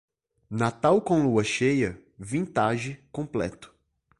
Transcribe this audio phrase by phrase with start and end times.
[0.49, 3.71] Natal com lua cheia, vintage completo.